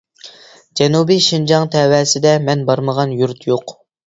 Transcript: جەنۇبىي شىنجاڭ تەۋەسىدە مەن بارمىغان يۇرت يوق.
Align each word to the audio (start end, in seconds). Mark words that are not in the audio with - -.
جەنۇبىي 0.79 1.21
شىنجاڭ 1.25 1.67
تەۋەسىدە 1.75 2.33
مەن 2.49 2.65
بارمىغان 2.71 3.15
يۇرت 3.23 3.47
يوق. 3.53 3.77